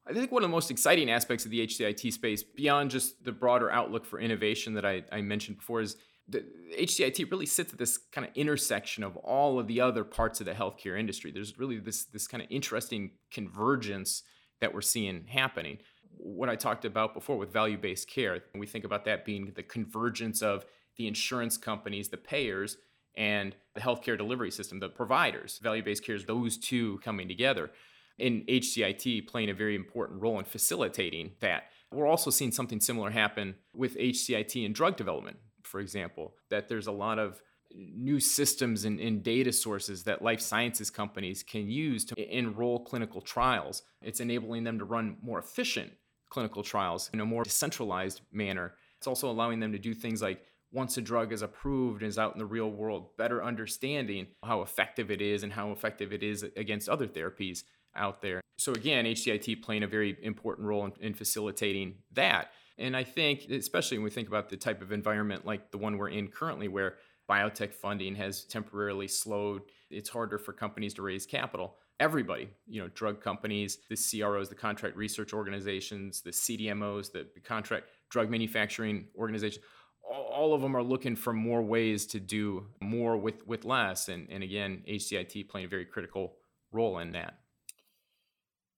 I 0.07 0.13
think 0.13 0.33
one 0.33 0.43
of 0.43 0.51
the 0.51 0.55
most 0.55 0.71
exciting 0.71 1.11
aspects 1.11 1.45
of 1.45 1.51
the 1.51 1.67
HCIT 1.67 2.13
space, 2.13 2.43
beyond 2.43 2.91
just 2.91 3.25
the 3.25 3.33
broader 3.33 3.71
outlook 3.71 4.05
for 4.05 4.21
innovation 4.21 4.75
that 4.75 4.85
I, 4.85 5.03
I 5.11 5.23
mentioned 5.23 5.59
before, 5.59 5.81
is 5.81 5.97
the 6.29 6.45
HCIT 6.79 7.31
really 7.31 7.47
sits 7.47 7.73
at 7.73 7.79
this 7.79 7.99
kind 7.99 8.27
of 8.27 8.33
intersection 8.35 9.03
of 9.05 9.17
all 9.19 9.59
of 9.59 9.67
the 9.67 9.81
other 9.81 10.05
parts 10.05 10.41
of 10.41 10.47
the 10.47 10.53
healthcare 10.53 10.99
industry. 10.99 11.31
There's 11.31 11.59
really 11.59 11.79
this 11.79 12.05
this 12.05 12.27
kind 12.27 12.43
of 12.43 12.49
interesting 12.51 13.13
convergence 13.31 14.23
that 14.61 14.75
we're 14.75 14.81
seeing 14.81 15.27
happening. 15.27 15.79
What 16.17 16.49
I 16.49 16.57
talked 16.57 16.85
about 16.85 17.15
before 17.15 17.37
with 17.37 17.53
value-based 17.53 18.09
care, 18.09 18.43
we 18.55 18.67
think 18.67 18.85
about 18.85 19.05
that 19.05 19.25
being 19.25 19.53
the 19.55 19.63
convergence 19.63 20.43
of 20.43 20.65
the 20.97 21.07
insurance 21.07 21.57
companies, 21.57 22.09
the 22.09 22.17
payers, 22.17 22.77
and 23.17 23.55
the 23.75 23.81
healthcare 23.81 24.17
delivery 24.17 24.51
system, 24.51 24.81
the 24.81 24.89
providers, 24.89 25.59
value 25.63 25.83
based 25.83 26.05
care, 26.05 26.15
is 26.15 26.25
those 26.25 26.57
two 26.57 26.99
coming 26.99 27.29
together. 27.29 27.71
And 28.19 28.47
HCIT 28.47 29.27
playing 29.27 29.51
a 29.51 29.55
very 29.55 29.75
important 29.75 30.23
role 30.23 30.39
in 30.39 30.45
facilitating 30.45 31.33
that. 31.41 31.65
We're 31.93 32.07
also 32.07 32.31
seeing 32.31 32.53
something 32.53 32.81
similar 32.81 33.11
happen 33.11 33.57
with 33.73 33.97
HCIT 33.97 34.65
in 34.65 34.73
drug 34.73 34.97
development, 34.97 35.37
for 35.63 35.81
example, 35.81 36.35
that 36.51 36.69
there's 36.69 36.87
a 36.87 36.93
lot 36.93 37.19
of 37.19 37.41
new 37.75 38.21
systems 38.21 38.85
and, 38.85 39.01
and, 39.01 39.25
data 39.25 39.53
sources 39.53 40.05
that 40.05 40.23
life 40.23 40.41
sciences 40.41 40.91
companies 40.91 41.43
can 41.43 41.69
use 41.69 42.05
to 42.05 42.37
enroll 42.37 42.85
clinical 42.85 43.21
trials. 43.21 43.83
It's 44.01 44.21
enabling 44.21 44.63
them 44.63 44.79
to 44.79 44.85
run 44.85 45.17
more 45.23 45.41
efficient 45.41 45.93
clinical 46.35 46.65
trials 46.65 47.11
in 47.13 47.21
a 47.21 47.25
more 47.25 47.45
decentralized 47.45 48.21
manner. 48.33 48.75
It's 48.99 49.07
also 49.07 49.31
allowing 49.31 49.61
them 49.61 49.71
to 49.71 49.79
do 49.79 49.95
things 49.95 50.21
like 50.21 50.45
once 50.73 50.97
a 50.97 51.01
drug 51.01 51.33
is 51.33 51.43
approved 51.43 52.03
and 52.03 52.09
is 52.09 52.19
out 52.19 52.33
in 52.33 52.41
the 52.41 52.45
real 52.45 52.69
world, 52.69 53.17
better 53.17 53.43
understanding 53.43 54.27
how 54.43 54.61
effective 54.63 55.13
it 55.13 55.23
is 55.23 55.45
and 55.45 55.53
how 55.53 55.71
effective 55.71 56.13
it 56.13 56.25
is 56.25 56.43
against 56.57 56.89
other 56.89 57.07
therapies 57.07 57.63
out 57.95 58.21
there. 58.21 58.41
So, 58.59 58.73
again, 58.73 59.05
HCIT 59.05 59.63
playing 59.63 59.85
a 59.85 59.87
very 59.87 60.17
important 60.23 60.67
role 60.67 60.85
in, 60.85 60.93
in 61.01 61.15
facilitating 61.15 61.99
that. 62.15 62.51
And 62.79 62.97
I 62.97 63.05
think, 63.05 63.49
especially 63.49 63.99
when 63.99 64.05
we 64.05 64.11
think 64.11 64.27
about 64.27 64.49
the 64.49 64.57
type 64.57 64.83
of 64.83 64.91
environment 64.91 65.47
like 65.47 65.71
the 65.71 65.79
one 65.79 65.97
we're 65.97 66.09
in 66.09 66.27
currently, 66.27 66.67
where 66.67 66.97
biotech 67.31 67.73
funding 67.73 68.17
has 68.17 68.43
temporarily 68.43 69.07
slowed, 69.07 69.63
it's 69.89 70.09
harder 70.09 70.39
for 70.39 70.53
companies 70.53 70.95
to 70.95 71.03
raise 71.03 71.27
capital. 71.27 71.77
Everybody, 72.01 72.49
you 72.67 72.83
know, 72.83 72.89
drug 72.89 73.21
companies, 73.21 73.79
the 73.89 73.97
CROs, 73.97 74.49
the 74.49 74.55
contract 74.55 74.97
research 74.97 75.33
organizations, 75.33 76.23
the 76.23 76.31
CDMOs, 76.31 77.13
the 77.13 77.27
contract 77.45 77.87
drug 78.11 78.31
manufacturing 78.31 79.07
organizations, 79.17 79.65
all 80.03 80.55
of 80.55 80.61
them 80.61 80.77
are 80.77 80.83
looking 80.83 81.17
for 81.17 81.33
more 81.33 81.63
ways 81.63 82.07
to 82.07 82.21
do 82.21 82.67
more 82.81 83.17
with 83.17 83.47
with 83.47 83.65
less 83.65 84.09
and 84.09 84.29
and 84.31 84.43
again 84.43 84.83
HCIT 84.89 85.49
playing 85.49 85.67
a 85.67 85.69
very 85.69 85.85
critical 85.85 86.35
role 86.73 86.99
in 86.99 87.13
that. 87.13 87.39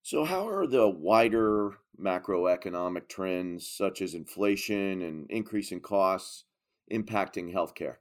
So 0.02 0.24
how 0.24 0.48
are 0.48 0.66
the 0.66 0.88
wider 0.88 1.72
macroeconomic 2.00 3.08
trends 3.08 3.66
such 3.68 4.00
as 4.02 4.14
inflation 4.14 5.02
and 5.02 5.28
increasing 5.30 5.80
costs 5.80 6.44
impacting 6.92 7.52
healthcare? 7.52 7.96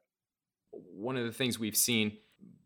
One 0.72 1.17
of 1.17 1.25
the 1.25 1.31
things 1.31 1.57
we've 1.57 1.75
seen 1.75 2.17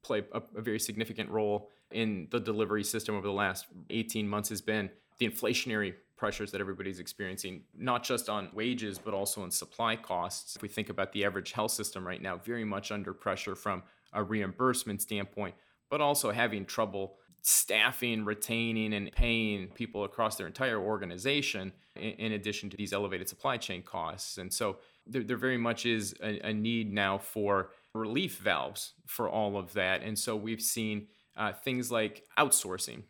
play 0.01 0.24
a, 0.34 0.41
a 0.58 0.62
very 0.62 0.79
significant 0.79 1.29
role 1.29 1.70
in 1.91 2.27
the 2.31 2.39
delivery 2.39 2.84
system 2.84 3.15
over 3.15 3.27
the 3.27 3.34
last 3.34 3.67
18 3.89 4.27
months 4.27 4.50
has 4.50 4.62
been 4.62 4.89
the 5.17 5.27
inflationary 5.27 5.93
pressures 6.17 6.51
that 6.51 6.62
everybody's 6.62 7.00
experiencing, 7.00 7.62
not 7.77 8.03
just 8.03 8.29
on 8.29 8.50
wages, 8.53 9.00
but 9.00 9.13
also 9.13 9.41
on 9.41 9.50
supply 9.50 9.96
costs. 9.96 10.55
If 10.55 10.62
we 10.62 10.67
think 10.67 10.89
about 10.89 11.13
the 11.13 11.24
average 11.24 11.53
health 11.53 11.72
system 11.72 12.05
right 12.05 12.22
now, 12.22 12.38
very 12.38 12.65
much 12.65 12.91
under 12.91 13.13
pressure 13.13 13.55
from 13.55 13.84
a 14.13 14.22
reimbursement 14.22 15.01
standpoint, 15.01 15.55
but 15.89 16.01
also 16.01 16.31
having 16.31 16.65
trouble 16.65 17.15
staffing, 17.41 18.25
retaining, 18.25 18.93
and 18.93 19.12
paying 19.13 19.67
people 19.69 20.03
across 20.03 20.36
their 20.36 20.46
entire 20.46 20.77
organization, 20.77 21.72
in, 21.96 22.34
addition 22.34 22.69
to 22.69 22.77
these 22.77 22.93
elevated 22.93 23.29
supply 23.29 23.58
chain 23.58 23.81
costs. 23.81 24.38
And 24.38 24.53
so 24.53 24.77
there, 25.08 25.24
there 25.24 25.38
very 25.38 25.58
much 25.58 25.86
is 25.86 26.13
a, 26.22 26.50
a, 26.50 26.53
need 26.53 26.93
now 26.93 27.17
for 27.17 27.72
relief 27.93 28.38
valves 28.38 28.93
for 29.05 29.29
all 29.29 29.58
of 29.58 29.74
that. 29.74 30.03
And 30.03 30.17
so 30.17 30.36
we've 30.36 30.62
seen 30.62 31.08
uh, 31.36 31.53
things 31.53 31.91
like 31.91 32.24
outsourcing. 32.38 33.03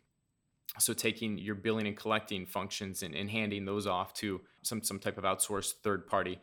So 0.78 0.92
taking 0.92 1.38
your 1.38 1.56
billing 1.56 1.86
and 1.86 1.96
collecting 1.96 2.46
functions 2.46 3.02
and, 3.02 3.14
and 3.14 3.28
handing 3.28 3.64
those 3.64 3.86
off 3.86 4.14
to 4.14 4.40
some 4.62 4.82
some 4.82 5.00
type 5.00 5.18
of 5.18 5.24
outsourced 5.24 5.74
third 5.82 6.06
party 6.06 6.38